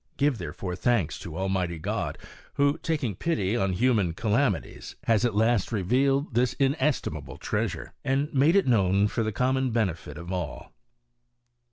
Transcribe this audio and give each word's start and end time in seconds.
Give 0.17 0.39
therefore 0.39 0.75
thanks 0.75 1.19
to 1.19 1.37
Almighty 1.37 1.77
God, 1.77 2.17
who, 2.55 2.79
tsiin^ 2.79 3.19
pity 3.19 3.55
on 3.55 3.73
human 3.73 4.13
calamities, 4.13 4.95
has 5.03 5.23
at 5.25 5.35
last 5.35 5.71
revealed 5.71 6.33
this 6.33 6.53
inestimable 6.53 7.37
treasure, 7.37 7.93
and 8.03 8.33
made 8.33 8.55
it 8.55 8.65
known 8.65 9.07
for 9.07 9.21
the 9.21 9.31
com 9.31 9.53
mon 9.53 9.69
benefit 9.69 10.17
of 10.17 10.31
all. 10.31 10.73